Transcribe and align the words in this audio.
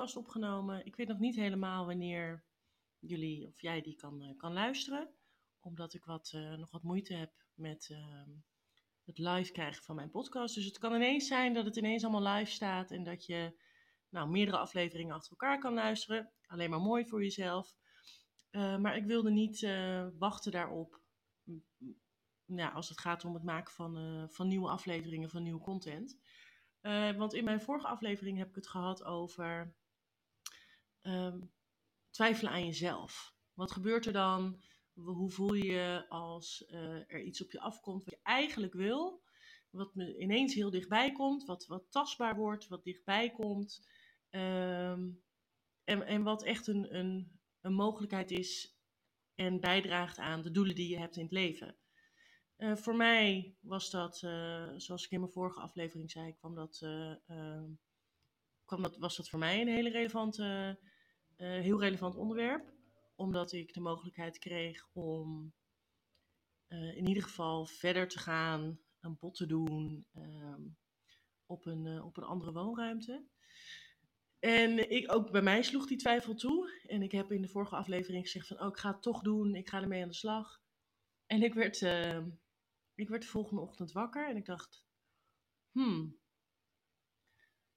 opgenomen. 0.00 0.86
Ik 0.86 0.96
weet 0.96 1.08
nog 1.08 1.18
niet 1.18 1.36
helemaal 1.36 1.86
wanneer 1.86 2.44
jullie 2.98 3.46
of 3.46 3.60
jij 3.60 3.80
die 3.80 3.96
kan, 3.96 4.22
eh, 4.22 4.36
kan 4.36 4.52
luisteren. 4.52 5.14
Omdat 5.60 5.94
ik 5.94 6.04
wat, 6.04 6.30
eh, 6.34 6.54
nog 6.54 6.70
wat 6.70 6.82
moeite 6.82 7.14
heb 7.14 7.32
met 7.54 7.88
ehm, 7.90 8.30
het 9.04 9.18
live 9.18 9.52
krijgen 9.52 9.82
van 9.82 9.96
mijn 9.96 10.10
podcast. 10.10 10.54
Dus 10.54 10.64
het 10.64 10.78
kan 10.78 10.94
ineens 10.94 11.26
zijn 11.26 11.54
dat 11.54 11.64
het 11.64 11.76
ineens 11.76 12.04
allemaal 12.04 12.36
live 12.36 12.50
staat 12.50 12.90
en 12.90 13.04
dat 13.04 13.26
je 13.26 13.60
nou, 14.08 14.30
meerdere 14.30 14.58
afleveringen 14.58 15.14
achter 15.14 15.30
elkaar 15.30 15.58
kan 15.58 15.74
luisteren. 15.74 16.32
Alleen 16.46 16.70
maar 16.70 16.80
mooi 16.80 17.06
voor 17.06 17.22
jezelf. 17.22 17.74
Eh, 18.50 18.76
maar 18.78 18.96
ik 18.96 19.04
wilde 19.04 19.30
niet 19.30 19.60
wachten 20.18 20.52
daarop 20.52 21.00
ja, 22.44 22.68
als 22.68 22.88
het 22.88 23.00
gaat 23.00 23.24
om 23.24 23.34
het 23.34 23.42
maken 23.42 23.72
van, 23.72 24.28
van 24.30 24.48
nieuwe 24.48 24.68
afleveringen, 24.68 25.30
van 25.30 25.42
nieuwe 25.42 25.60
content. 25.60 26.18
Want 27.16 27.34
in 27.34 27.44
mijn 27.44 27.60
vorige 27.60 27.86
aflevering 27.86 28.38
heb 28.38 28.48
ik 28.48 28.54
het 28.54 28.68
gehad 28.68 29.04
over 29.04 29.74
um, 31.02 31.52
twijfelen 32.10 32.52
aan 32.52 32.66
jezelf. 32.66 33.34
Wat 33.54 33.72
gebeurt 33.72 34.06
er 34.06 34.12
dan? 34.12 34.62
Hoe 34.94 35.30
voel 35.30 35.54
je 35.54 35.64
je 35.64 36.04
als 36.08 36.64
uh, 36.68 37.12
er 37.12 37.22
iets 37.22 37.42
op 37.42 37.50
je 37.50 37.60
afkomt 37.60 38.04
wat 38.04 38.14
je 38.14 38.20
eigenlijk 38.22 38.72
wil? 38.72 39.22
Wat 39.70 39.94
ineens 39.94 40.54
heel 40.54 40.70
dichtbij 40.70 41.12
komt, 41.12 41.44
wat, 41.44 41.66
wat 41.66 41.90
tastbaar 41.90 42.36
wordt, 42.36 42.68
wat 42.68 42.84
dichtbij 42.84 43.30
komt. 43.30 43.88
Um, 44.30 45.22
en, 45.84 46.06
en 46.06 46.22
wat 46.22 46.42
echt 46.42 46.66
een, 46.66 46.96
een, 46.96 47.40
een 47.60 47.74
mogelijkheid 47.74 48.30
is 48.30 48.78
en 49.34 49.60
bijdraagt 49.60 50.18
aan 50.18 50.42
de 50.42 50.50
doelen 50.50 50.74
die 50.74 50.88
je 50.88 50.98
hebt 50.98 51.16
in 51.16 51.22
het 51.22 51.32
leven. 51.32 51.76
Uh, 52.56 52.76
voor 52.76 52.96
mij 52.96 53.56
was 53.60 53.90
dat, 53.90 54.22
uh, 54.22 54.70
zoals 54.76 55.04
ik 55.04 55.10
in 55.10 55.20
mijn 55.20 55.32
vorige 55.32 55.60
aflevering 55.60 56.10
zei, 56.10 56.34
kwam 56.34 56.54
dat, 56.54 56.80
uh, 56.84 57.14
kwam 58.64 58.82
dat, 58.82 58.96
was 58.96 59.16
dat 59.16 59.28
voor 59.28 59.38
mij 59.38 59.60
een 59.60 59.68
hele 59.68 59.90
relevante, 59.90 60.78
heel 61.40 61.80
relevant 61.80 62.16
onderwerp. 62.16 62.72
Omdat 63.14 63.52
ik 63.52 63.74
de 63.74 63.80
mogelijkheid 63.80 64.38
kreeg 64.38 64.88
om 64.92 65.52
in 66.68 67.08
ieder 67.08 67.22
geval 67.22 67.66
verder 67.66 68.08
te 68.08 68.18
gaan, 68.18 68.80
een 69.00 69.16
bod 69.18 69.34
te 69.34 69.46
doen 69.46 70.06
ehm, 70.12 70.62
op, 71.46 71.66
een, 71.66 72.02
op 72.02 72.16
een 72.16 72.24
andere 72.24 72.52
woonruimte. 72.52 73.24
En 74.38 74.90
ik, 74.90 75.12
ook 75.12 75.30
bij 75.30 75.42
mij 75.42 75.62
sloeg 75.62 75.86
die 75.86 75.96
twijfel 75.96 76.34
toe. 76.34 76.82
En 76.86 77.02
ik 77.02 77.12
heb 77.12 77.32
in 77.32 77.42
de 77.42 77.48
vorige 77.48 77.76
aflevering 77.76 78.22
gezegd 78.22 78.46
van, 78.46 78.60
oh, 78.60 78.68
ik 78.68 78.76
ga 78.76 78.90
het 78.90 79.02
toch 79.02 79.22
doen, 79.22 79.54
ik 79.54 79.68
ga 79.68 79.80
ermee 79.80 80.02
aan 80.02 80.08
de 80.08 80.14
slag. 80.14 80.62
En 81.26 81.42
ik 81.42 81.54
werd 81.54 81.82
ehm, 81.82 82.28
ik 83.00 83.08
werd 83.08 83.22
de 83.22 83.28
volgende 83.28 83.60
ochtend 83.60 83.92
wakker 83.92 84.28
en 84.28 84.36
ik 84.36 84.44
dacht, 84.44 84.84
hmm, 85.70 86.18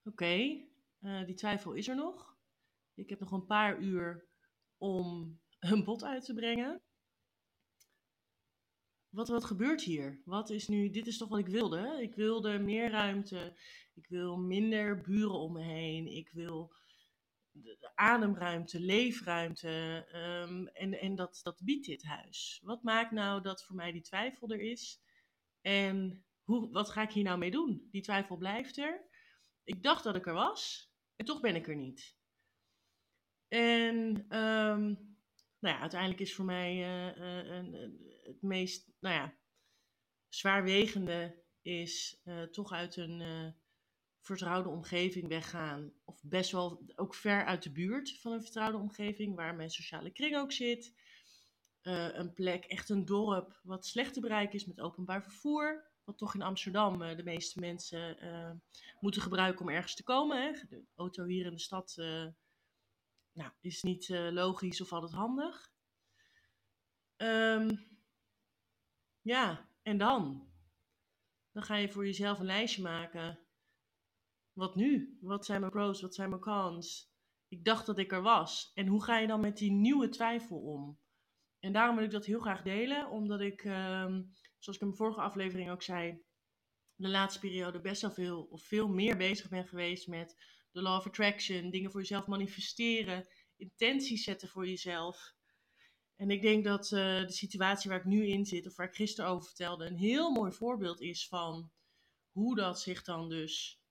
oké, 0.04 0.66
die 1.26 1.36
twijfel 1.36 1.74
is 1.74 1.88
er 1.88 1.96
nog. 1.96 2.33
Ik 2.96 3.10
heb 3.10 3.20
nog 3.20 3.32
een 3.32 3.46
paar 3.46 3.80
uur 3.80 4.28
om 4.78 5.40
een 5.60 5.84
bod 5.84 6.04
uit 6.04 6.26
te 6.26 6.34
brengen. 6.34 6.82
Wat, 9.10 9.28
wat 9.28 9.46
gebeurt 9.46 9.82
hier? 9.82 10.22
Wat 10.26 10.50
is 10.50 10.68
nu, 10.68 10.90
dit 10.90 11.08
is 11.08 11.18
toch 11.18 11.30
wat 11.30 11.40
ik 11.40 11.48
wilde? 11.48 11.98
Ik 12.02 12.16
wilde 12.16 12.60
meer 12.60 12.90
ruimte. 12.90 13.60
Ik 13.94 14.08
wil 14.08 14.38
minder 14.38 15.02
buren 15.02 15.40
om 15.40 15.54
me 15.54 15.62
heen. 15.62 16.08
Ik 16.08 16.30
wil 16.30 16.74
de 17.52 17.92
ademruimte, 17.96 18.80
leefruimte. 18.80 20.06
Um, 20.48 20.68
en 20.68 21.00
en 21.00 21.16
dat, 21.16 21.40
dat 21.44 21.62
biedt 21.64 21.86
dit 21.86 22.04
huis. 22.04 22.62
Wat 22.64 22.84
maakt 22.84 23.12
nou 23.12 23.42
dat 23.42 23.64
voor 23.64 23.76
mij 23.76 23.92
die 23.92 24.02
twijfel 24.02 24.50
er 24.50 24.62
is? 24.62 25.02
En 25.62 26.26
hoe, 26.44 26.72
wat 26.72 26.90
ga 26.90 27.02
ik 27.02 27.12
hier 27.12 27.24
nou 27.24 27.38
mee 27.38 27.52
doen? 27.52 27.88
Die 27.92 28.02
twijfel 28.02 28.38
blijft 28.38 28.78
er. 28.78 29.10
Ik 29.64 29.84
dacht 29.84 30.04
dat 30.04 30.16
ik 30.16 30.28
er 30.28 30.34
was, 30.34 30.92
en 31.16 31.26
toch 31.26 31.42
ben 31.42 31.56
ik 31.56 31.68
er 31.68 31.76
niet. 31.76 32.18
En 33.48 33.96
um, 34.38 35.12
nou 35.60 35.76
ja, 35.76 35.80
uiteindelijk 35.80 36.22
is 36.22 36.36
voor 36.36 36.46
mij 36.46 36.76
uh, 36.76 37.18
uh, 37.18 37.90
het 38.24 38.42
meest, 38.42 38.92
nou 39.00 39.16
ja, 39.16 39.34
zwaarwegende 40.30 41.44
is 41.62 42.22
uh, 42.26 42.44
toch 42.44 42.72
uit 42.72 42.96
een 42.96 43.54
vertrouwde 44.20 44.70
omgeving 44.70 45.28
weggaan. 45.28 45.94
Of 46.06 46.24
best 46.24 46.52
wel 46.52 46.86
ook 46.96 47.16
ver 47.16 47.46
uit 47.46 47.64
de 47.64 47.72
buurt 47.72 48.20
van 48.20 48.32
een 48.32 48.42
vertrouwde 48.42 48.78
omgeving, 48.78 49.36
waar 49.36 49.56
mijn 49.56 49.70
sociale 49.70 50.12
kring 50.12 50.36
ook 50.36 50.52
zit. 50.52 50.94
Een 51.82 52.34
plek, 52.34 52.66
echt 52.66 52.90
een 52.90 53.06
dorp, 53.06 53.60
wat 53.64 53.86
slecht 53.86 54.14
te 54.14 54.20
bereiken 54.20 54.56
is 54.56 54.66
met 54.66 54.80
openbaar 54.80 55.24
vervoer. 55.24 55.92
Wat 56.04 56.18
toch 56.18 56.34
in 56.34 56.42
Amsterdam 56.42 56.98
de 56.98 57.24
meeste 57.24 57.60
mensen 57.60 58.18
moeten 59.00 59.22
gebruiken 59.22 59.62
om 59.62 59.70
ergens 59.70 59.96
te 59.96 60.04
komen. 60.04 60.44
Hè. 60.44 60.52
De 60.70 60.84
auto 60.96 61.26
hier 61.26 61.46
in 61.46 61.54
de 61.54 61.60
stad 61.60 61.96
nou, 63.34 63.52
is 63.62 63.84
niet 63.84 64.10
logisch 64.10 64.82
of 64.82 64.94
altijd 64.94 65.12
handig. 65.12 65.72
Um, 67.18 67.92
ja, 69.22 69.70
en 69.82 69.98
dan? 69.98 70.52
Dan 71.52 71.64
ga 71.64 71.76
je 71.76 71.90
voor 71.90 72.06
jezelf 72.06 72.40
een 72.40 72.46
lijstje 72.46 72.82
maken. 72.82 73.40
Wat 74.54 74.76
nu? 74.76 75.18
Wat 75.22 75.46
zijn 75.46 75.60
mijn 75.60 75.72
pros? 75.72 76.02
Wat 76.02 76.16
zijn 76.16 76.30
mijn 76.30 76.42
cons? 76.42 77.12
Ik 77.48 77.66
dacht 77.66 77.86
dat 77.86 77.98
ik 77.98 78.12
er 78.12 78.22
was. 78.22 78.72
En 78.74 78.88
hoe 78.88 79.04
ga 79.04 79.18
je 79.18 79.28
dan 79.28 79.40
met 79.40 79.58
die 79.58 79.72
nieuwe 79.72 80.10
twijfel 80.10 80.58
om? 80.58 81.00
En 81.60 81.74
daarom 81.74 81.96
wil 81.96 82.06
ik 82.06 82.12
dat 82.12 82.26
heel 82.26 82.40
graag 82.40 82.62
delen, 82.62 83.10
omdat 83.10 83.42
ik, 83.42 83.64
um, 83.64 84.32
zoals 84.60 84.76
ik 84.76 84.82
in 84.82 84.88
mijn 84.88 84.96
vorige 84.96 85.22
aflevering 85.22 85.72
ook 85.72 85.82
zei, 85.82 86.24
de 86.96 87.10
laatste 87.10 87.40
periode 87.40 87.82
best 87.82 88.02
wel 88.02 88.12
veel 88.12 88.44
of 88.44 88.64
veel 88.64 88.88
meer 88.88 89.18
bezig 89.18 89.50
ben 89.50 89.68
geweest 89.68 90.08
met 90.08 90.36
de 90.74 90.82
law 90.82 90.98
of 90.98 91.08
attraction, 91.08 91.70
dingen 91.70 91.92
voor 91.92 92.00
jezelf 92.00 92.28
manifesteren, 92.28 93.28
intenties 93.56 94.24
zetten 94.24 94.48
voor 94.48 94.68
jezelf. 94.68 95.34
En 96.16 96.30
ik 96.30 96.42
denk 96.42 96.64
dat 96.64 96.84
uh, 96.92 97.26
de 97.26 97.32
situatie 97.32 97.90
waar 97.90 98.00
ik 98.00 98.06
nu 98.06 98.28
in 98.28 98.46
zit, 98.46 98.68
of 98.68 98.76
waar 98.76 98.88
ik 98.88 98.96
gisteren 98.96 99.30
over 99.30 99.46
vertelde, 99.46 99.86
een 99.86 99.98
heel 99.98 100.32
mooi 100.32 100.52
voorbeeld 100.52 101.02
is 101.02 101.28
van 101.28 101.72
hoe 102.32 102.56
dat 102.56 102.82
zich 102.82 103.04
dan 103.04 103.30
dus 103.30 103.82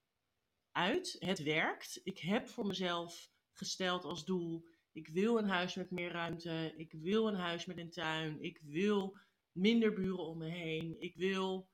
uit. 0.71 1.17
Het 1.19 1.43
werkt. 1.43 2.01
Ik 2.03 2.19
heb 2.19 2.49
voor 2.49 2.67
mezelf 2.67 3.31
gesteld 3.53 4.05
als 4.05 4.25
doel 4.25 4.71
ik 4.93 5.09
wil 5.09 5.39
een 5.39 5.49
huis 5.49 5.75
met 5.75 5.91
meer 5.91 6.11
ruimte. 6.11 6.73
Ik 6.77 6.93
wil 6.93 7.29
een 7.29 7.35
huis 7.35 7.67
met 7.67 7.79
een 7.79 7.91
tuin. 7.91 8.43
Ik 8.43 8.61
wil 8.63 9.19
minder 9.53 9.93
buren 9.93 10.27
om 10.27 10.39
me 10.39 10.49
heen. 10.49 10.97
Ik 11.01 11.17
wil 11.17 11.71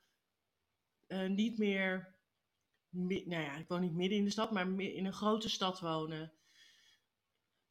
uh, 1.09 1.29
niet 1.29 1.59
meer. 1.59 2.17
Nou 2.91 3.43
ja, 3.43 3.57
ik 3.57 3.69
woon 3.69 3.81
niet 3.81 3.95
midden 3.95 4.19
in 4.19 4.25
de 4.25 4.31
stad, 4.31 4.51
maar 4.51 4.81
in 4.81 5.07
een 5.07 5.13
grote 5.13 5.49
stad 5.49 5.81
wonen. 5.81 6.33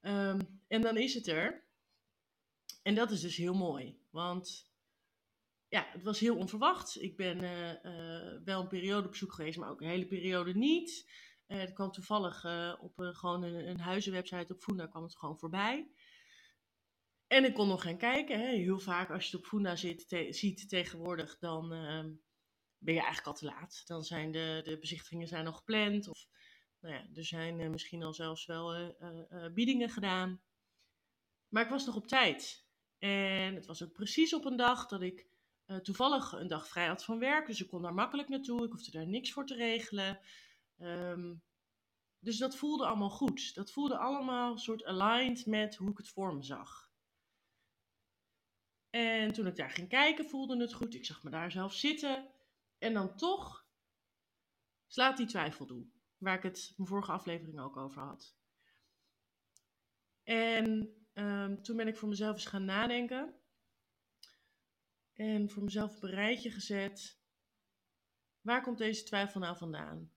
Um, 0.01 0.61
en 0.67 0.81
dan 0.81 0.97
is 0.97 1.13
het 1.13 1.27
er. 1.27 1.65
En 2.83 2.95
dat 2.95 3.11
is 3.11 3.21
dus 3.21 3.35
heel 3.35 3.53
mooi. 3.53 3.99
Want 4.09 4.71
ja, 5.67 5.87
het 5.91 6.03
was 6.03 6.19
heel 6.19 6.37
onverwacht. 6.37 7.01
Ik 7.01 7.17
ben 7.17 7.43
uh, 7.43 7.69
uh, 7.83 8.43
wel 8.43 8.61
een 8.61 8.67
periode 8.67 9.07
op 9.07 9.15
zoek 9.15 9.33
geweest, 9.33 9.57
maar 9.57 9.69
ook 9.69 9.81
een 9.81 9.87
hele 9.87 10.07
periode 10.07 10.53
niet. 10.53 11.11
Uh, 11.47 11.59
het 11.59 11.73
kwam 11.73 11.91
toevallig 11.91 12.45
op 12.79 12.93
gewoon 12.95 13.43
een, 13.43 13.79
huizenwebsite 13.79 14.53
op 14.53 14.61
Funda 14.61 14.87
kwam 14.87 15.03
het 15.03 15.17
gewoon 15.17 15.39
voorbij. 15.39 15.91
En 17.27 17.43
ik 17.43 17.53
kon 17.53 17.67
nog 17.67 17.81
gaan 17.81 17.97
kijken. 17.97 18.39
Hè. 18.39 18.47
Heel 18.47 18.79
vaak 18.79 19.11
als 19.11 19.23
je 19.23 19.31
het 19.31 19.45
op 19.45 19.49
Funda 19.49 19.75
zit, 19.75 20.25
ziet 20.29 20.69
tegenwoordig, 20.69 21.37
dan 21.39 21.73
ehm, 21.73 22.11
ben 22.77 22.93
je 22.93 22.99
eigenlijk 22.99 23.27
al 23.27 23.33
te 23.33 23.45
laat. 23.45 23.83
Dan 23.85 24.03
zijn 24.03 24.31
de, 24.31 24.61
de 24.63 24.77
bezichtigingen 24.79 25.27
zijn 25.27 25.47
al 25.47 25.53
gepland. 25.53 26.07
Of 26.07 26.27
nou 26.79 26.93
ja, 26.93 27.07
er 27.15 27.25
zijn 27.25 27.71
misschien 27.71 28.03
al 28.03 28.13
zelfs 28.13 28.45
wel 28.45 28.95
biedingen 29.53 29.89
gedaan. 29.89 30.41
Maar 31.47 31.63
ik 31.63 31.69
was 31.69 31.85
nog 31.85 31.95
op 31.95 32.07
tijd. 32.07 32.65
En 32.97 33.55
het 33.55 33.65
was 33.65 33.83
ook 33.83 33.93
precies 33.93 34.33
op 34.33 34.45
een 34.45 34.55
dag 34.55 34.87
dat 34.87 35.01
ik 35.01 35.27
toevallig 35.81 36.31
een 36.31 36.47
dag 36.47 36.67
vrij 36.67 36.87
had 36.87 37.03
van 37.03 37.19
werk. 37.19 37.47
Dus 37.47 37.61
ik 37.61 37.67
kon 37.67 37.81
daar 37.81 37.93
makkelijk 37.93 38.29
naartoe. 38.29 38.65
Ik 38.65 38.71
hoefde 38.71 38.91
daar 38.91 39.07
niks 39.07 39.31
voor 39.31 39.45
te 39.45 39.55
regelen. 39.55 40.19
Um, 40.77 41.43
dus 42.19 42.37
dat 42.37 42.55
voelde 42.55 42.85
allemaal 42.85 43.09
goed. 43.09 43.55
Dat 43.55 43.71
voelde 43.71 43.97
allemaal 43.97 44.57
soort 44.57 44.83
aligned 44.83 45.45
met 45.45 45.75
hoe 45.75 45.89
ik 45.89 45.97
het 45.97 46.09
voor 46.09 46.35
me 46.35 46.43
zag. 46.43 46.91
En 48.89 49.33
toen 49.33 49.47
ik 49.47 49.55
daar 49.55 49.69
ging 49.69 49.89
kijken, 49.89 50.29
voelde 50.29 50.57
het 50.57 50.73
goed. 50.73 50.95
Ik 50.95 51.05
zag 51.05 51.23
me 51.23 51.29
daar 51.29 51.51
zelf 51.51 51.73
zitten. 51.73 52.27
En 52.77 52.93
dan 52.93 53.15
toch 53.15 53.67
slaat 54.87 55.17
die 55.17 55.27
twijfel 55.27 55.65
toe. 55.65 55.87
Waar 56.17 56.37
ik 56.37 56.43
het 56.43 56.73
mijn 56.75 56.89
vorige 56.89 57.11
aflevering 57.11 57.59
ook 57.59 57.77
over 57.77 58.01
had. 58.01 58.35
En 60.23 60.95
um, 61.13 61.61
toen 61.61 61.77
ben 61.77 61.87
ik 61.87 61.97
voor 61.97 62.09
mezelf 62.09 62.33
eens 62.35 62.45
gaan 62.45 62.65
nadenken. 62.65 63.35
En 65.13 65.49
voor 65.49 65.63
mezelf 65.63 66.01
een 66.01 66.09
rijtje 66.09 66.51
gezet. 66.51 67.19
Waar 68.41 68.61
komt 68.61 68.77
deze 68.77 69.03
twijfel 69.03 69.39
nou 69.39 69.57
vandaan? 69.57 70.11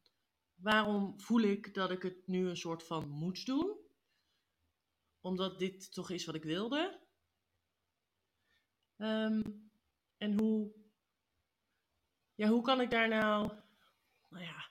Waarom 0.55 1.21
voel 1.21 1.41
ik 1.41 1.75
dat 1.75 1.91
ik 1.91 2.03
het 2.03 2.27
nu 2.27 2.49
een 2.49 2.57
soort 2.57 2.87
van 2.87 3.09
moet 3.09 3.47
doen? 3.47 3.79
Omdat 5.21 5.59
dit 5.59 5.93
toch 5.93 6.11
is 6.11 6.25
wat 6.25 6.35
ik 6.35 6.45
wilde. 6.45 7.01
Um, 8.97 9.71
en 10.17 10.39
hoe, 10.39 10.73
ja, 12.41 12.49
hoe 12.49 12.63
kan 12.63 12.81
ik 12.81 12.91
daar 12.91 13.09
nou, 13.09 13.53
nou 14.29 14.45
ja, 14.45 14.71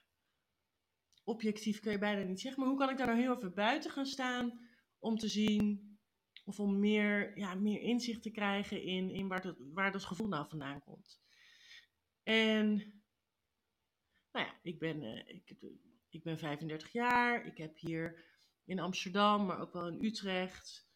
objectief 1.24 1.80
kun 1.80 1.92
je 1.92 1.98
bijna 1.98 2.22
niet 2.22 2.40
zeggen. 2.40 2.60
Maar 2.60 2.70
hoe 2.70 2.78
kan 2.78 2.90
ik 2.90 2.96
daar 2.96 3.06
nou 3.06 3.18
heel 3.18 3.36
even 3.36 3.54
buiten 3.54 3.90
gaan 3.90 4.06
staan 4.06 4.60
om 4.98 5.16
te 5.16 5.28
zien 5.28 5.98
of 6.44 6.60
om 6.60 6.78
meer, 6.78 7.38
ja, 7.38 7.54
meer 7.54 7.80
inzicht 7.80 8.22
te 8.22 8.30
krijgen 8.30 8.82
in, 8.82 9.10
in 9.10 9.28
waar, 9.28 9.42
dat, 9.42 9.56
waar 9.58 9.92
dat 9.92 10.04
gevoel 10.04 10.28
nou 10.28 10.48
vandaan 10.48 10.80
komt. 10.80 11.20
En 12.22 12.66
nou 14.32 14.46
ja, 14.46 14.58
ik 14.62 14.78
ben, 14.78 15.02
uh, 15.02 15.28
ik, 15.28 15.56
ik 16.08 16.22
ben 16.22 16.38
35 16.38 16.92
jaar. 16.92 17.46
Ik 17.46 17.56
heb 17.56 17.78
hier 17.78 18.24
in 18.64 18.80
Amsterdam, 18.80 19.46
maar 19.46 19.60
ook 19.60 19.72
wel 19.72 19.88
in 19.88 20.04
Utrecht. 20.04 20.88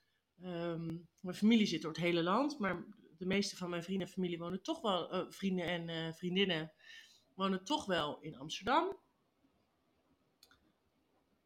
Um, 0.43 1.09
mijn 1.20 1.37
familie 1.37 1.67
zit 1.67 1.82
door 1.82 1.93
het 1.93 2.00
hele 2.00 2.23
land, 2.23 2.59
maar 2.59 2.85
de 3.25 3.35
meeste 3.35 3.56
van 3.56 3.71
mijn 3.71 3.82
vrienden 3.82 4.06
en 4.06 4.12
familie 4.12 4.38
wonen 4.38 4.62
toch 4.62 4.81
wel, 4.81 5.15
uh, 5.15 5.31
vrienden 5.31 5.67
en 5.67 5.88
uh, 5.88 6.12
vriendinnen 6.12 6.73
wonen 7.35 7.65
toch 7.65 7.87
wel 7.87 8.21
in 8.21 8.37
Amsterdam. 8.37 8.99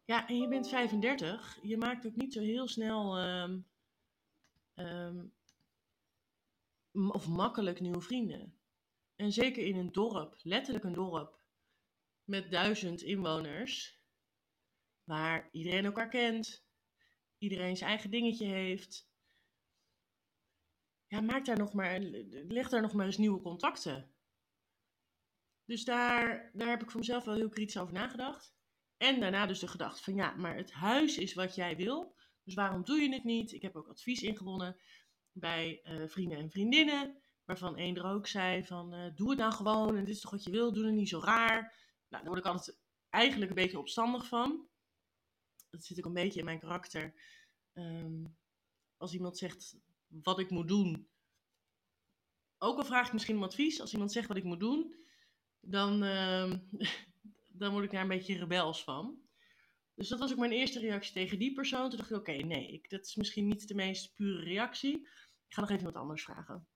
Ja, 0.05 0.29
en 0.29 0.41
je 0.41 0.49
bent 0.49 0.69
35. 0.69 1.59
Je 1.63 1.77
maakt 1.77 2.07
ook 2.07 2.17
niet 2.17 2.33
zo 2.33 2.41
heel 2.41 2.69
snel 2.69 3.19
um, 3.21 3.67
um, 4.75 5.33
of 6.93 7.29
makkelijk 7.29 7.81
nieuwe 7.81 8.01
vrienden. 8.01 8.59
En 9.17 9.33
zeker 9.33 9.65
in 9.65 9.77
een 9.77 9.93
dorp, 9.93 10.37
letterlijk 10.43 10.85
een 10.85 10.93
dorp, 10.93 11.41
met 12.25 12.51
duizend 12.51 13.03
inwoners, 13.03 14.01
waar 15.05 15.49
iedereen 15.53 15.85
elkaar 15.85 16.09
kent, 16.09 16.67
iedereen 17.39 17.77
zijn 17.77 17.91
eigen 17.91 18.11
dingetje 18.11 18.47
heeft. 18.47 19.08
Ja, 21.09 21.21
maak 21.21 21.45
daar 21.45 21.59
nog 21.59 21.73
maar, 21.73 21.99
leg 22.49 22.69
daar 22.69 22.83
nog 22.83 22.93
maar 22.93 23.07
eens 23.07 23.17
nieuwe 23.17 23.41
contacten. 23.41 24.15
Dus 25.65 25.85
daar, 25.85 26.51
daar 26.53 26.69
heb 26.69 26.83
ik 26.83 26.91
voor 26.91 27.01
mezelf 27.01 27.25
wel 27.25 27.35
heel 27.35 27.49
kritisch 27.49 27.79
over 27.79 27.93
nagedacht. 27.93 28.55
En 28.97 29.21
daarna 29.21 29.47
dus 29.47 29.59
de 29.59 29.69
gedachte 29.69 30.03
van 30.03 30.15
ja, 30.15 30.35
maar 30.37 30.57
het 30.57 30.73
huis 30.73 31.19
is 31.19 31.35
wat 31.35 31.55
jij 31.55 31.77
wil. 31.77 32.17
Dus 32.45 32.55
waarom 32.55 32.85
doe 32.85 33.01
je 33.01 33.13
het 33.13 33.25
niet? 33.25 33.53
Ik 33.53 33.63
heb 33.63 33.77
ook 33.77 33.89
advies 33.89 34.23
ingewonnen 34.23 34.81
bij 35.33 35.81
uh, 35.85 36.09
vrienden 36.09 36.39
en 36.39 36.51
vriendinnen. 36.51 37.23
Waarvan 37.45 37.77
één 37.77 37.97
er 37.97 38.05
ook 38.05 38.27
zei 38.27 38.65
van 38.65 38.95
uh, 38.95 39.15
doe 39.15 39.31
het 39.31 39.39
nou 39.39 39.53
gewoon. 39.53 39.97
En 39.97 40.05
dit 40.05 40.15
is 40.15 40.21
toch 40.21 40.31
wat 40.31 40.45
je 40.45 40.51
wil. 40.51 40.73
Doe 40.73 40.85
het 40.85 40.95
niet 40.95 41.09
zo 41.09 41.21
raar. 41.21 41.61
Nou, 42.09 42.23
daar 42.23 42.33
word 42.33 42.39
ik 42.39 42.53
altijd 42.53 42.79
eigenlijk 43.09 43.51
een 43.51 43.57
beetje 43.57 43.79
opstandig 43.79 44.27
van. 44.27 44.69
Dat 45.71 45.85
zit 45.85 45.99
ook 45.99 46.05
een 46.05 46.13
beetje 46.13 46.39
in 46.39 46.45
mijn 46.45 46.59
karakter. 46.59 47.15
Um, 47.73 48.37
als 48.97 49.15
iemand 49.15 49.39
zegt 49.39 49.77
wat 50.09 50.39
ik 50.39 50.51
moet 50.51 50.69
doen. 50.69 51.09
Ook 52.59 52.79
al 52.79 52.85
vraag 52.85 53.07
ik 53.07 53.13
misschien 53.13 53.37
om 53.37 53.43
advies. 53.43 53.81
Als 53.81 53.93
iemand 53.93 54.13
zegt 54.13 54.29
wat 54.29 54.37
ik 54.37 54.45
moet 54.45 54.61
doen. 54.61 54.95
Dan, 55.61 56.05
uh, 56.05 56.53
dan 57.61 57.73
word 57.73 57.85
ik 57.85 57.91
daar 57.91 58.03
een 58.03 58.09
beetje 58.09 58.39
rebels 58.39 58.85
van. 58.85 59.29
Dus 59.95 60.09
dat 60.09 60.19
was 60.19 60.33
ook 60.33 60.39
mijn 60.39 60.53
eerste 60.53 60.81
reactie 60.81 61.13
tegen 61.13 61.39
die 61.39 61.53
persoon. 61.53 61.89
Toen 61.89 61.99
dacht 61.99 62.11
ik, 62.11 62.17
oké, 62.17 62.33
nee, 62.33 62.73
ik, 62.73 62.91
dat 62.91 63.07
is 63.07 63.15
misschien 63.15 63.47
niet 63.47 63.69
de 63.69 63.75
meest 63.75 64.15
pure 64.15 64.45
reactie. 64.45 64.97
Ik 65.47 65.55
ga 65.55 65.61
nog 65.61 65.71
even 65.71 65.85
wat 65.85 65.95
anders 65.95 66.23
vragen. 66.23 66.69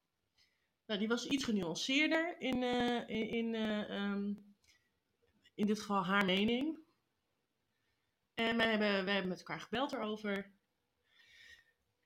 Nou, 0.87 0.99
die 0.99 1.08
was 1.08 1.26
iets 1.26 1.44
genuanceerder 1.44 2.40
in, 2.40 2.62
uh, 2.62 3.08
in, 3.08 3.29
in, 3.29 3.55
uh, 3.55 4.11
um, 4.11 4.55
in 5.55 5.67
dit 5.67 5.81
geval 5.81 6.05
haar 6.05 6.25
mening. 6.25 6.79
En 8.34 8.56
wij 8.56 8.70
hebben, 8.70 9.05
wij 9.05 9.12
hebben 9.12 9.31
met 9.31 9.38
elkaar 9.38 9.61
gebeld 9.61 9.93
erover. 9.93 10.52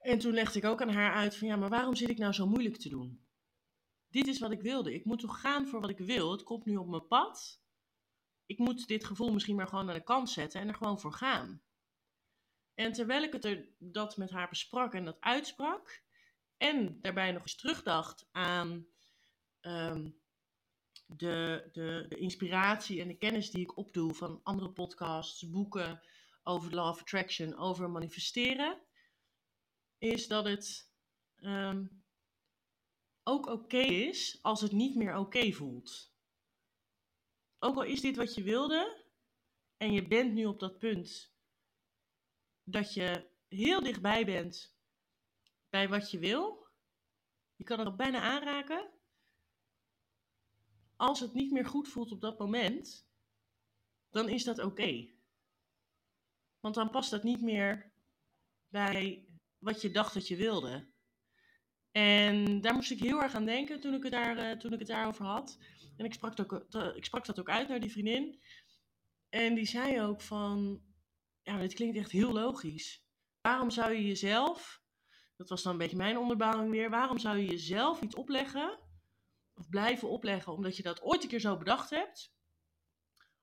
En 0.06 0.18
toen 0.18 0.32
legde 0.32 0.58
ik 0.58 0.64
ook 0.64 0.82
aan 0.82 0.88
haar 0.88 1.14
uit 1.14 1.36
van 1.36 1.48
ja, 1.48 1.56
maar 1.56 1.68
waarom 1.68 1.94
zit 1.94 2.08
ik 2.08 2.18
nou 2.18 2.32
zo 2.32 2.46
moeilijk 2.46 2.76
te 2.76 2.88
doen? 2.88 3.26
Dit 4.08 4.26
is 4.26 4.38
wat 4.38 4.50
ik 4.50 4.60
wilde. 4.60 4.94
Ik 4.94 5.04
moet 5.04 5.18
toch 5.18 5.40
gaan 5.40 5.68
voor 5.68 5.80
wat 5.80 5.90
ik 5.90 5.98
wil. 5.98 6.32
Het 6.32 6.42
komt 6.42 6.64
nu 6.64 6.76
op 6.76 6.88
mijn 6.88 7.06
pad 7.06 7.64
ik 8.46 8.58
moet 8.58 8.86
dit 8.86 9.04
gevoel 9.04 9.32
misschien 9.32 9.56
maar 9.56 9.68
gewoon 9.68 9.88
aan 9.88 9.94
de 9.94 10.02
kant 10.02 10.30
zetten 10.30 10.60
en 10.60 10.68
er 10.68 10.74
gewoon 10.74 11.00
voor 11.00 11.12
gaan. 11.12 11.62
En 12.74 12.92
terwijl 12.92 13.22
ik 13.22 13.32
het 13.32 13.44
er, 13.44 13.68
dat 13.78 14.16
met 14.16 14.30
haar 14.30 14.48
besprak 14.48 14.94
en 14.94 15.04
dat 15.04 15.20
uitsprak, 15.20 16.04
en 16.56 17.00
daarbij 17.00 17.32
nog 17.32 17.42
eens 17.42 17.56
terugdacht 17.56 18.28
aan 18.32 18.86
um, 19.60 20.20
de, 21.06 21.68
de, 21.72 22.06
de, 22.08 22.16
inspiratie 22.18 23.00
en 23.00 23.08
de 23.08 23.16
kennis 23.16 23.50
die 23.50 23.62
ik 23.62 23.76
opdoe 23.76 24.14
van 24.14 24.40
andere 24.42 24.70
podcasts, 24.70 25.50
boeken 25.50 26.00
over 26.42 26.74
Law 26.74 26.88
of 26.88 27.00
Attraction, 27.00 27.56
over 27.56 27.90
manifesteren, 27.90 28.80
is 29.98 30.26
dat 30.26 30.44
het 30.44 30.92
um, 31.36 32.04
ook 33.22 33.46
oké 33.46 33.78
is 33.78 34.38
als 34.42 34.60
het 34.60 34.72
niet 34.72 34.94
meer 34.94 35.16
oké 35.16 35.52
voelt 35.52 36.14
ook 37.58 37.76
al 37.76 37.84
is 37.84 38.00
dit 38.00 38.16
wat 38.16 38.34
je 38.34 38.42
wilde 38.42 39.04
en 39.76 39.92
je 39.92 40.06
bent 40.06 40.32
nu 40.32 40.44
op 40.44 40.60
dat 40.60 40.78
punt 40.78 41.34
dat 42.62 42.94
je 42.94 43.30
heel 43.48 43.82
dichtbij 43.82 44.24
bent 44.24 44.76
bij 45.68 45.88
wat 45.88 46.10
je 46.10 46.18
wil, 46.18 46.66
je 47.56 47.64
kan 47.64 47.78
er 47.78 47.96
bijna 47.96 48.20
aanraken. 48.20 48.90
Als 50.96 51.20
het 51.20 51.32
niet 51.32 51.52
meer 51.52 51.66
goed 51.66 51.88
voelt 51.88 52.12
op 52.12 52.20
dat 52.20 52.38
moment, 52.38 53.08
dan 54.10 54.28
is 54.28 54.44
dat 54.44 54.58
oké. 54.58 55.14
Want 56.60 56.74
dan 56.74 56.90
past 56.90 57.10
dat 57.10 57.22
niet 57.22 57.40
meer 57.40 57.92
bij 58.68 59.25
wat 59.66 59.80
je 59.80 59.90
dacht 59.90 60.14
dat 60.14 60.28
je 60.28 60.36
wilde. 60.36 60.88
En 61.90 62.60
daar 62.60 62.74
moest 62.74 62.90
ik 62.90 63.00
heel 63.00 63.22
erg 63.22 63.34
aan 63.34 63.44
denken 63.44 63.80
toen 63.80 63.94
ik 63.94 64.02
het, 64.02 64.12
daar, 64.12 64.38
uh, 64.38 64.58
toen 64.58 64.72
ik 64.72 64.78
het 64.78 64.88
daarover 64.88 65.24
had. 65.24 65.58
En 65.96 66.04
ik 66.04 66.12
sprak, 66.12 66.40
ook, 66.40 66.66
ik 66.94 67.04
sprak 67.04 67.26
dat 67.26 67.40
ook 67.40 67.48
uit 67.48 67.68
naar 67.68 67.80
die 67.80 67.90
vriendin. 67.90 68.42
En 69.28 69.54
die 69.54 69.66
zei 69.66 70.02
ook 70.02 70.20
van, 70.20 70.82
ja, 71.42 71.58
dit 71.58 71.74
klinkt 71.74 71.96
echt 71.96 72.10
heel 72.10 72.32
logisch. 72.32 73.04
Waarom 73.40 73.70
zou 73.70 73.92
je 73.92 74.06
jezelf, 74.06 74.82
dat 75.36 75.48
was 75.48 75.62
dan 75.62 75.72
een 75.72 75.78
beetje 75.78 75.96
mijn 75.96 76.18
onderbouwing 76.18 76.70
weer, 76.70 76.90
waarom 76.90 77.18
zou 77.18 77.38
je 77.38 77.46
jezelf 77.46 78.00
iets 78.00 78.14
opleggen, 78.14 78.78
of 79.54 79.68
blijven 79.68 80.08
opleggen, 80.08 80.52
omdat 80.52 80.76
je 80.76 80.82
dat 80.82 81.02
ooit 81.02 81.22
een 81.22 81.28
keer 81.28 81.40
zo 81.40 81.56
bedacht 81.56 81.90
hebt? 81.90 82.34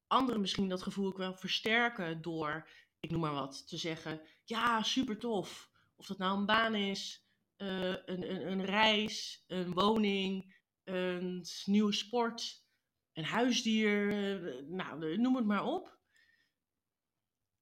Anderen 0.08 0.42
misschien 0.42 0.70
dat 0.70 0.84
gevoel 0.84 1.08
ook 1.08 1.18
wel 1.18 1.36
versterken 1.36 2.22
door, 2.22 2.70
ik 3.00 3.12
noem 3.12 3.22
maar 3.22 3.34
wat, 3.34 3.68
te 3.68 3.78
zeggen, 3.78 4.22
ja, 4.44 4.84
super 4.84 5.18
tof. 5.18 5.72
Of 5.96 6.06
dat 6.06 6.18
nou 6.18 6.38
een 6.38 6.46
baan 6.46 6.76
is, 6.76 7.28
uh, 7.58 7.90
een, 7.90 8.32
een, 8.32 8.52
een 8.52 8.66
reis, 8.66 9.44
een 9.48 9.74
woning, 9.74 10.62
een 10.84 11.46
nieuwe 11.66 11.94
sport, 11.94 12.66
een 13.14 13.26
huisdier, 13.26 14.10
eh, 14.10 14.64
nou, 14.66 15.18
noem 15.18 15.36
het 15.36 15.46
maar 15.46 15.66
op. 15.66 15.98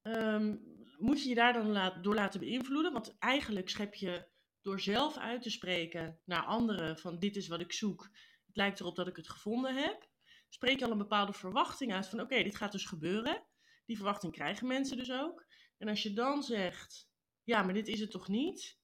Um, 0.02 0.72
moet 0.98 1.22
je 1.22 1.28
je 1.28 1.34
daar 1.34 1.52
dan 1.52 2.02
door 2.02 2.14
laten 2.14 2.40
beïnvloeden? 2.40 2.92
Want 2.92 3.18
eigenlijk 3.18 3.68
schep 3.68 3.94
je 3.94 4.30
door 4.60 4.80
zelf 4.80 5.16
uit 5.16 5.42
te 5.42 5.50
spreken 5.50 6.20
naar 6.24 6.44
anderen 6.44 6.98
van 6.98 7.18
dit 7.18 7.36
is 7.36 7.48
wat 7.48 7.60
ik 7.60 7.72
zoek. 7.72 8.02
Het 8.46 8.56
lijkt 8.56 8.80
erop 8.80 8.96
dat 8.96 9.08
ik 9.08 9.16
het 9.16 9.28
gevonden 9.28 9.74
heb. 9.74 10.10
Spreek 10.48 10.78
je 10.78 10.84
al 10.84 10.90
een 10.90 10.98
bepaalde 10.98 11.32
verwachting 11.32 11.92
uit 11.92 12.06
van 12.06 12.20
oké, 12.20 12.42
dit 12.42 12.56
gaat 12.56 12.72
dus 12.72 12.86
gebeuren. 12.86 13.46
Die 13.86 13.96
verwachting 13.96 14.32
krijgen 14.32 14.66
mensen 14.66 14.96
dus 14.96 15.12
ook. 15.12 15.46
En 15.78 15.88
als 15.88 16.02
je 16.02 16.12
dan 16.12 16.42
zegt, 16.42 17.10
ja, 17.44 17.62
maar 17.62 17.74
dit 17.74 17.88
is 17.88 18.00
het 18.00 18.10
toch 18.10 18.28
niet? 18.28 18.80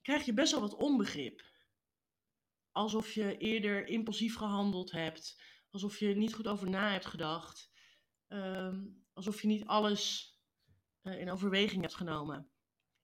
Krijg 0.00 0.24
je 0.24 0.32
best 0.32 0.52
wel 0.52 0.60
wat 0.60 0.74
onbegrip 0.74 1.50
alsof 2.72 3.12
je 3.12 3.36
eerder 3.36 3.86
impulsief 3.86 4.36
gehandeld 4.36 4.90
hebt, 4.90 5.42
alsof 5.70 5.98
je 5.98 6.16
niet 6.16 6.34
goed 6.34 6.46
over 6.46 6.70
na 6.70 6.90
hebt 6.90 7.06
gedacht, 7.06 7.70
um, 8.28 9.04
alsof 9.12 9.40
je 9.40 9.46
niet 9.46 9.64
alles 9.64 10.34
uh, 11.02 11.20
in 11.20 11.30
overweging 11.30 11.80
hebt 11.80 11.94
genomen. 11.94 12.50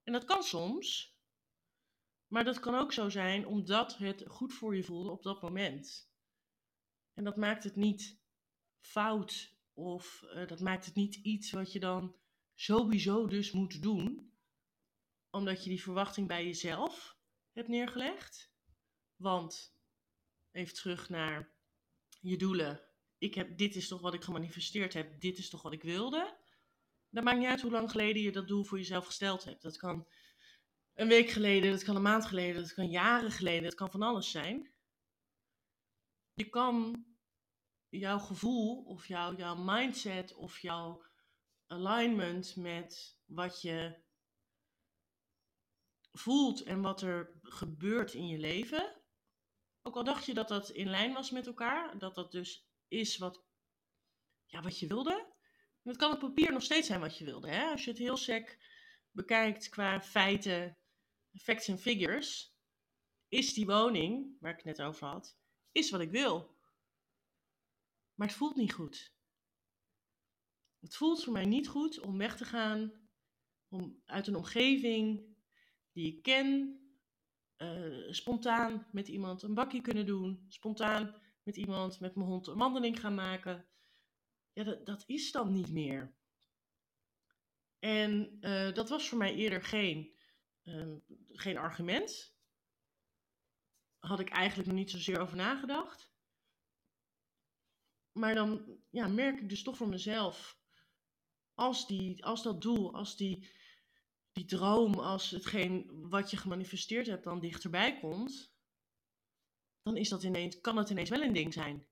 En 0.03 0.13
dat 0.13 0.25
kan 0.25 0.43
soms, 0.43 1.17
maar 2.27 2.45
dat 2.45 2.61
kan 2.61 2.75
ook 2.75 2.93
zo 2.93 3.09
zijn 3.09 3.47
omdat 3.47 3.97
het 3.97 4.25
goed 4.27 4.55
voor 4.55 4.77
je 4.77 4.85
voelde 4.85 5.11
op 5.11 5.23
dat 5.23 5.43
moment. 5.43 6.11
En 7.15 7.25
dat 7.25 7.37
maakt 7.37 7.65
het 7.65 7.77
niet 7.77 8.21
fout 8.81 9.55
of 9.73 10.25
uh, 10.35 10.47
dat 10.47 10.61
maakt 10.61 10.85
het 10.87 10.95
niet 10.95 11.15
iets 11.15 11.51
wat 11.51 11.73
je 11.73 11.81
dan 11.81 12.17
sowieso 12.57 13.27
dus 13.27 13.53
moet 13.53 13.83
doen, 13.83 14.33
omdat 15.31 15.65
je 15.65 15.71
die 15.71 15.83
verwachting 15.83 16.29
bij 16.29 16.45
jezelf 16.45 17.17
hebt 17.53 17.69
neergelegd. 17.69 18.51
Want 19.17 19.75
even 20.51 20.75
terug 20.75 21.09
naar 21.09 21.55
je 22.21 22.37
doelen. 22.37 22.81
Ik 23.19 23.35
heb, 23.35 23.59
dit 23.59 23.75
is 23.75 23.89
toch 23.89 24.01
wat 24.01 24.15
ik 24.15 24.23
gemanifesteerd 24.23 24.95
heb. 24.95 25.21
Dit 25.21 25.39
is 25.39 25.51
toch 25.51 25.63
wat 25.63 25.73
ik 25.73 25.83
wilde. 25.83 26.37
Dan 27.11 27.25
maakt 27.25 27.39
niet 27.39 27.49
uit 27.49 27.61
hoe 27.61 27.71
lang 27.71 27.91
geleden 27.91 28.23
je 28.23 28.33
dat 28.33 28.49
doel 28.49 28.65
voor 28.65 28.79
jezelf 28.79 29.07
gesteld 29.07 29.45
hebt. 29.45 29.63
Dat 29.63 29.77
kan 29.77 30.09
een 30.95 31.09
week 31.09 31.31
geleden, 31.31 31.71
dat 31.71 31.83
kan 31.83 31.97
een 31.97 32.03
maand 32.03 32.25
geleden, 32.25 32.63
dat 32.63 32.75
kan 32.75 32.91
jaren 32.91 33.31
geleden, 33.31 33.63
dat 33.63 33.75
kan 33.75 33.91
van 33.91 34.03
alles 34.03 34.31
zijn. 34.31 34.71
Je 36.35 36.49
kan 36.49 37.05
jouw 37.89 38.19
gevoel 38.19 38.85
of 38.85 39.07
jouw, 39.07 39.37
jouw 39.37 39.57
mindset 39.57 40.35
of 40.35 40.59
jouw 40.59 41.05
alignment 41.67 42.57
met 42.57 43.19
wat 43.25 43.63
je 43.63 44.05
voelt 46.13 46.63
en 46.63 46.81
wat 46.81 47.03
er 47.03 47.39
gebeurt 47.43 48.15
in 48.15 48.27
je 48.27 48.39
leven, 48.39 49.03
ook 49.83 49.97
al 49.97 50.05
dacht 50.05 50.27
je 50.27 50.35
dat 50.35 50.49
dat 50.49 50.71
in 50.71 50.89
lijn 50.89 51.13
was 51.13 51.31
met 51.31 51.47
elkaar, 51.47 51.99
dat 51.99 52.15
dat 52.15 52.33
dus 52.33 52.69
is 52.89 53.19
wat, 53.19 53.45
ja, 54.45 54.63
wat 54.63 54.79
je 54.79 54.87
wilde, 54.87 55.35
En 55.83 55.93
het 55.93 55.97
kan 55.97 56.13
op 56.13 56.19
papier 56.19 56.53
nog 56.53 56.63
steeds 56.63 56.87
zijn 56.87 57.01
wat 57.01 57.19
je 57.19 57.25
wilde. 57.25 57.49
Hè? 57.49 57.71
Als 57.71 57.85
je 57.85 57.91
het 57.91 57.99
heel 57.99 58.17
sec 58.17 58.59
bekijkt 59.11 59.69
qua 59.69 60.03
feiten, 60.03 60.79
facts 61.33 61.69
en 61.69 61.79
figures, 61.79 62.57
is 63.29 63.55
die 63.55 63.67
woning, 63.67 64.37
waar 64.41 64.51
ik 64.51 64.57
het 64.57 64.67
net 64.67 64.83
over 64.83 65.07
had, 65.07 65.39
is 65.73 65.91
wat 65.91 66.01
ik 66.01 66.11
wil. 66.11 66.57
Maar 68.15 68.27
het 68.27 68.37
voelt 68.37 68.57
niet 68.57 68.73
goed. 68.73 69.16
Het 70.87 70.97
voelt 70.97 71.25
voor 71.25 71.33
mij 71.33 71.45
niet 71.45 71.69
goed 71.69 72.01
om 72.01 72.19
weg 72.19 72.37
te 72.37 72.45
gaan 72.45 72.93
om 73.69 74.03
uit 74.05 74.27
een 74.27 74.37
omgeving 74.37 75.37
die 75.93 76.17
ik 76.17 76.23
ken, 76.23 76.81
uh, 77.57 78.13
spontaan 78.13 78.87
met 78.93 79.09
iemand 79.09 79.43
een 79.43 79.55
bakje 79.55 79.81
kunnen 79.81 80.07
doen, 80.07 80.45
spontaan 80.49 81.23
met 81.43 81.57
iemand 81.57 82.01
met 82.01 82.15
mijn 82.15 82.29
hond 82.29 82.47
een 82.47 82.59
wandeling 82.59 83.01
gaan 83.01 83.15
maken. 83.15 83.69
Ja, 84.53 84.65
dat, 84.65 84.87
dat 84.87 85.05
is 85.07 85.33
dan 85.33 85.53
niet 85.53 85.73
meer. 85.73 86.17
En 87.79 88.39
uh, 88.41 88.73
dat 88.73 88.89
was 88.89 89.09
voor 89.09 89.19
mij 89.19 89.35
eerder 89.35 89.63
geen, 89.63 90.17
uh, 90.65 90.97
geen 91.29 91.57
argument. 91.57 92.37
Had 93.99 94.21
ik 94.21 94.29
eigenlijk 94.29 94.69
nog 94.69 94.79
niet 94.79 94.91
zozeer 94.91 95.21
over 95.21 95.37
nagedacht. 95.37 96.13
Maar 98.13 98.35
dan 98.35 98.81
ja, 98.91 99.09
merk 99.09 99.41
ik 99.41 99.49
dus 99.49 99.63
toch 99.63 99.77
voor 99.77 99.89
mezelf, 99.89 100.65
als, 101.57 101.87
die, 101.87 102.25
als 102.25 102.43
dat 102.43 102.63
doel, 102.63 102.95
als 102.95 103.17
die, 103.17 103.49
die 104.33 104.45
droom, 104.45 104.95
als 104.95 105.31
hetgeen 105.31 106.09
wat 106.09 106.31
je 106.31 106.37
gemanifesteerd 106.37 107.07
hebt 107.07 107.25
dan 107.25 107.41
dichterbij 107.41 107.99
komt, 107.99 108.55
dan 109.83 109.97
is 109.97 110.09
dat 110.09 110.23
ineens, 110.23 110.61
kan 110.61 110.77
het 110.77 110.91
ineens 110.91 111.11
wel 111.11 111.23
een 111.23 111.33
ding 111.33 111.53
zijn. 111.53 111.87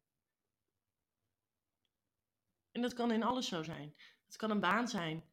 En 2.70 2.82
dat 2.82 2.92
kan 2.92 3.12
in 3.12 3.22
alles 3.22 3.48
zo 3.48 3.62
zijn. 3.62 3.94
Het 4.26 4.36
kan 4.36 4.50
een 4.50 4.60
baan 4.60 4.88
zijn. 4.88 5.24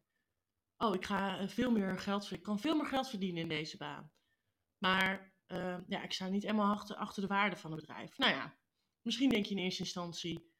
Oh, 0.76 0.94
ik 0.94 1.04
ga 1.04 1.38
eh, 1.38 1.48
veel 1.48 1.70
meer 1.70 1.98
geld. 1.98 2.30
Ik 2.30 2.42
kan 2.42 2.58
veel 2.58 2.76
meer 2.76 2.86
geld 2.86 3.08
verdienen 3.08 3.42
in 3.42 3.48
deze 3.48 3.76
baan. 3.76 4.12
Maar 4.78 5.34
uh, 5.46 5.78
ja, 5.86 6.02
ik 6.02 6.12
sta 6.12 6.28
niet 6.28 6.42
helemaal 6.42 6.74
achter, 6.74 6.96
achter 6.96 7.22
de 7.22 7.28
waarde 7.28 7.56
van 7.56 7.70
het 7.70 7.80
bedrijf. 7.80 8.18
Nou 8.18 8.32
ja, 8.32 8.58
misschien 9.02 9.28
denk 9.28 9.44
je 9.44 9.54
in 9.54 9.62
eerste 9.62 9.82
instantie. 9.82 10.51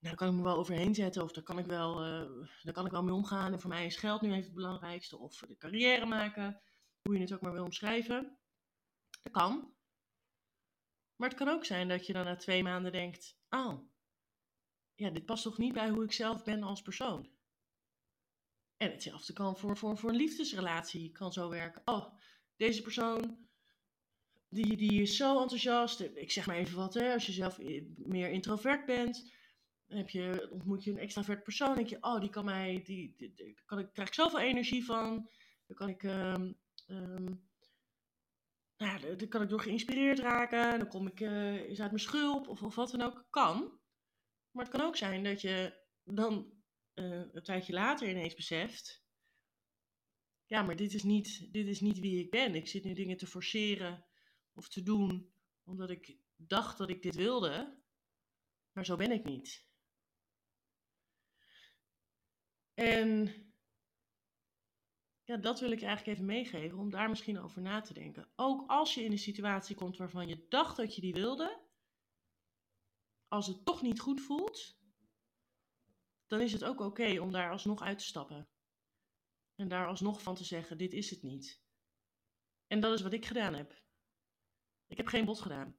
Daar 0.00 0.14
kan 0.14 0.28
ik 0.28 0.34
me 0.34 0.42
wel 0.42 0.56
overheen 0.56 0.94
zetten. 0.94 1.22
Of 1.22 1.32
daar 1.32 1.44
kan 1.44 1.58
ik 1.58 1.66
wel, 1.66 2.06
uh, 2.06 2.48
daar 2.62 2.74
kan 2.74 2.86
ik 2.86 2.92
wel 2.92 3.02
mee 3.02 3.14
omgaan. 3.14 3.52
En 3.52 3.60
voor 3.60 3.70
mij 3.70 3.86
is 3.86 3.96
geld 3.96 4.20
nu 4.20 4.28
even 4.28 4.44
het 4.44 4.54
belangrijkste. 4.54 5.18
Of 5.18 5.38
de 5.38 5.56
carrière 5.56 6.06
maken. 6.06 6.60
Hoe 7.02 7.14
je 7.14 7.20
het 7.20 7.32
ook 7.32 7.40
maar 7.40 7.52
wil 7.52 7.64
omschrijven. 7.64 8.38
Dat 9.22 9.32
kan. 9.32 9.74
Maar 11.16 11.28
het 11.28 11.38
kan 11.38 11.48
ook 11.48 11.64
zijn 11.64 11.88
dat 11.88 12.06
je 12.06 12.12
dan 12.12 12.24
na 12.24 12.36
twee 12.36 12.62
maanden 12.62 12.92
denkt: 12.92 13.38
Oh, 13.48 13.88
ja, 14.94 15.10
dit 15.10 15.24
past 15.24 15.42
toch 15.42 15.58
niet 15.58 15.72
bij 15.72 15.90
hoe 15.90 16.04
ik 16.04 16.12
zelf 16.12 16.44
ben 16.44 16.62
als 16.62 16.82
persoon. 16.82 17.30
En 18.76 18.90
hetzelfde 18.90 19.32
kan 19.32 19.56
voor, 19.56 19.76
voor, 19.76 19.98
voor 19.98 20.10
een 20.10 20.16
liefdesrelatie 20.16 21.10
kan 21.10 21.32
zo 21.32 21.48
werken. 21.48 21.82
Oh, 21.84 22.14
deze 22.56 22.82
persoon, 22.82 23.48
die, 24.48 24.76
die 24.76 25.02
is 25.02 25.16
zo 25.16 25.40
enthousiast. 25.40 26.00
Ik 26.00 26.30
zeg 26.30 26.46
maar 26.46 26.56
even 26.56 26.76
wat, 26.76 26.94
hè, 26.94 27.12
als 27.12 27.26
je 27.26 27.32
zelf 27.32 27.58
meer 27.96 28.30
introvert 28.30 28.86
bent, 28.86 29.32
heb 29.88 30.08
je, 30.08 30.48
ontmoet 30.50 30.84
je 30.84 30.90
een 30.90 30.98
extravert 30.98 31.42
persoon. 31.42 31.74
denk 31.74 31.88
je, 31.88 32.02
oh, 32.02 32.20
die 32.20 32.30
kan 32.30 32.44
mij, 32.44 32.82
die, 32.84 33.32
kan 33.64 33.78
ik, 33.78 33.92
krijg 33.92 34.08
ik 34.08 34.14
zoveel 34.14 34.38
energie 34.38 34.84
van. 34.84 35.30
Dan 35.66 35.76
kan 35.76 35.88
ik, 35.88 36.02
um, 36.02 36.58
nou 38.76 39.06
ja, 39.06 39.14
dan 39.14 39.28
kan 39.28 39.42
ik 39.42 39.48
door 39.48 39.60
geïnspireerd 39.60 40.18
raken. 40.18 40.78
Dan 40.78 40.88
kom 40.88 41.06
ik 41.06 41.20
uh, 41.20 41.68
uit 41.68 41.78
mijn 41.78 41.98
schulp 41.98 42.48
of, 42.48 42.62
of 42.62 42.74
wat 42.74 42.90
dan 42.90 43.02
ook. 43.02 43.26
Kan. 43.30 43.80
Maar 44.50 44.64
het 44.64 44.74
kan 44.74 44.86
ook 44.86 44.96
zijn 44.96 45.24
dat 45.24 45.40
je 45.40 45.84
dan 46.04 46.52
uh, 46.94 47.22
een 47.32 47.42
tijdje 47.42 47.72
later 47.72 48.08
ineens 48.08 48.34
beseft. 48.34 49.06
Ja, 50.46 50.62
maar 50.62 50.76
dit 50.76 50.94
is, 50.94 51.02
niet, 51.02 51.52
dit 51.52 51.66
is 51.66 51.80
niet 51.80 51.98
wie 51.98 52.24
ik 52.24 52.30
ben. 52.30 52.54
Ik 52.54 52.68
zit 52.68 52.84
nu 52.84 52.94
dingen 52.94 53.16
te 53.16 53.26
forceren 53.26 54.06
of 54.52 54.68
te 54.68 54.82
doen 54.82 55.32
omdat 55.64 55.90
ik 55.90 56.16
dacht 56.36 56.78
dat 56.78 56.88
ik 56.88 57.02
dit 57.02 57.14
wilde. 57.14 57.82
Maar 58.72 58.84
zo 58.84 58.96
ben 58.96 59.10
ik 59.10 59.24
niet. 59.24 59.67
En 62.78 63.34
ja, 65.22 65.36
dat 65.36 65.60
wil 65.60 65.70
ik 65.70 65.82
eigenlijk 65.82 66.06
even 66.06 66.24
meegeven 66.24 66.78
om 66.78 66.90
daar 66.90 67.08
misschien 67.08 67.38
over 67.38 67.62
na 67.62 67.80
te 67.80 67.94
denken. 67.94 68.32
Ook 68.36 68.70
als 68.70 68.94
je 68.94 69.02
in 69.02 69.12
een 69.12 69.18
situatie 69.18 69.76
komt 69.76 69.96
waarvan 69.96 70.28
je 70.28 70.46
dacht 70.48 70.76
dat 70.76 70.94
je 70.94 71.00
die 71.00 71.12
wilde, 71.12 71.60
als 73.28 73.46
het 73.46 73.64
toch 73.64 73.82
niet 73.82 74.00
goed 74.00 74.20
voelt, 74.20 74.78
dan 76.26 76.40
is 76.40 76.52
het 76.52 76.64
ook 76.64 76.80
oké 76.80 77.20
om 77.20 77.32
daar 77.32 77.50
alsnog 77.50 77.82
uit 77.82 77.98
te 77.98 78.04
stappen. 78.04 78.48
En 79.54 79.68
daar 79.68 79.86
alsnog 79.86 80.22
van 80.22 80.34
te 80.34 80.44
zeggen: 80.44 80.78
dit 80.78 80.92
is 80.92 81.10
het 81.10 81.22
niet. 81.22 81.62
En 82.66 82.80
dat 82.80 82.94
is 82.94 83.02
wat 83.02 83.12
ik 83.12 83.26
gedaan 83.26 83.54
heb. 83.54 83.82
Ik 84.86 84.96
heb 84.96 85.06
geen 85.06 85.24
bod 85.24 85.40
gedaan 85.40 85.78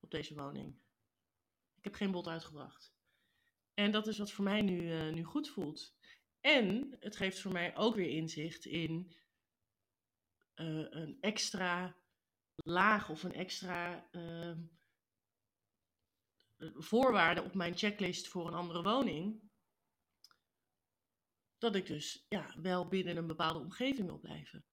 op 0.00 0.10
deze 0.10 0.34
woning. 0.34 0.80
Ik 1.74 1.84
heb 1.84 1.94
geen 1.94 2.10
bod 2.10 2.26
uitgebracht. 2.26 2.94
En 3.74 3.90
dat 3.90 4.06
is 4.06 4.18
wat 4.18 4.32
voor 4.32 4.44
mij 4.44 4.62
nu, 4.62 4.80
uh, 4.80 5.12
nu 5.12 5.24
goed 5.24 5.48
voelt. 5.48 6.00
En 6.42 6.96
het 7.00 7.16
geeft 7.16 7.40
voor 7.40 7.52
mij 7.52 7.76
ook 7.76 7.94
weer 7.94 8.10
inzicht 8.10 8.64
in 8.64 9.16
uh, 10.54 10.86
een 10.90 11.20
extra 11.20 11.96
laag 12.54 13.08
of 13.10 13.22
een 13.22 13.34
extra 13.34 14.08
uh, 14.12 14.56
voorwaarde 16.74 17.42
op 17.42 17.54
mijn 17.54 17.76
checklist 17.76 18.28
voor 18.28 18.46
een 18.46 18.54
andere 18.54 18.82
woning 18.82 19.50
dat 21.58 21.74
ik 21.74 21.86
dus 21.86 22.26
ja, 22.28 22.54
wel 22.60 22.88
binnen 22.88 23.16
een 23.16 23.26
bepaalde 23.26 23.58
omgeving 23.58 24.06
wil 24.06 24.18
blijven. 24.18 24.64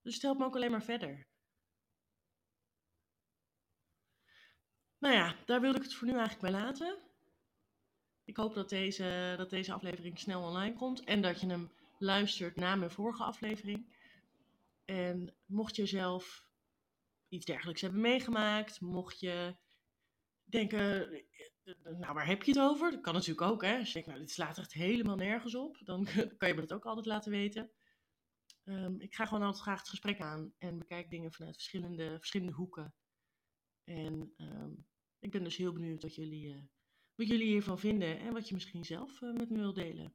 Dus 0.00 0.14
het 0.14 0.22
helpt 0.22 0.38
me 0.38 0.44
ook 0.44 0.54
alleen 0.54 0.70
maar 0.70 0.82
verder. 0.82 1.26
Nou 4.98 5.14
ja, 5.14 5.36
daar 5.44 5.60
wilde 5.60 5.76
ik 5.76 5.82
het 5.82 5.94
voor 5.94 6.06
nu 6.06 6.12
eigenlijk 6.16 6.52
bij 6.52 6.60
laten. 6.60 7.11
Ik 8.32 8.38
hoop 8.38 8.54
dat 8.54 8.68
deze, 8.68 9.34
dat 9.36 9.50
deze 9.50 9.72
aflevering 9.72 10.18
snel 10.18 10.42
online 10.42 10.74
komt 10.74 11.04
en 11.04 11.22
dat 11.22 11.40
je 11.40 11.46
hem 11.46 11.70
luistert 11.98 12.56
na 12.56 12.74
mijn 12.76 12.90
vorige 12.90 13.22
aflevering. 13.22 13.94
En 14.84 15.34
mocht 15.46 15.76
je 15.76 15.86
zelf 15.86 16.48
iets 17.28 17.44
dergelijks 17.44 17.80
hebben 17.80 18.00
meegemaakt, 18.00 18.80
mocht 18.80 19.20
je 19.20 19.56
denken, 20.44 21.10
nou, 21.98 22.14
waar 22.14 22.26
heb 22.26 22.42
je 22.42 22.52
het 22.52 22.60
over? 22.60 22.90
Dat 22.90 23.00
kan 23.00 23.14
natuurlijk 23.14 23.50
ook, 23.50 23.62
hè. 23.62 23.78
Als 23.78 23.86
je 23.86 23.92
denkt, 23.92 24.08
nou, 24.08 24.20
dit 24.20 24.30
slaat 24.30 24.58
echt 24.58 24.72
helemaal 24.72 25.16
nergens 25.16 25.54
op, 25.54 25.78
dan 25.84 26.04
kan 26.38 26.48
je 26.48 26.54
me 26.54 26.60
dat 26.60 26.72
ook 26.72 26.86
altijd 26.86 27.06
laten 27.06 27.30
weten. 27.30 27.70
Um, 28.64 29.00
ik 29.00 29.14
ga 29.14 29.26
gewoon 29.26 29.42
altijd 29.42 29.62
graag 29.62 29.78
het 29.78 29.88
gesprek 29.88 30.20
aan 30.20 30.54
en 30.58 30.78
bekijk 30.78 31.10
dingen 31.10 31.32
vanuit 31.32 31.54
verschillende, 31.54 32.16
verschillende 32.18 32.52
hoeken. 32.52 32.94
En 33.84 34.34
um, 34.36 34.86
ik 35.18 35.30
ben 35.30 35.44
dus 35.44 35.56
heel 35.56 35.72
benieuwd 35.72 36.02
wat 36.02 36.14
jullie, 36.14 36.54
uh, 36.54 36.62
wat 37.14 37.28
jullie 37.28 37.46
hiervan 37.46 37.78
vinden 37.78 38.18
en 38.18 38.32
wat 38.32 38.48
je 38.48 38.54
misschien 38.54 38.84
zelf 38.84 39.20
uh, 39.20 39.32
met 39.32 39.50
me 39.50 39.58
wilt 39.58 39.74
delen. 39.74 40.14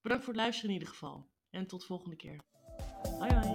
Bedankt 0.00 0.24
voor 0.24 0.32
het 0.32 0.42
luisteren 0.42 0.70
in 0.70 0.76
ieder 0.76 0.92
geval. 0.92 1.30
En 1.50 1.66
tot 1.66 1.80
de 1.80 1.86
volgende 1.86 2.16
keer. 2.16 2.40
Hoi 3.18 3.32
hoi. 3.34 3.52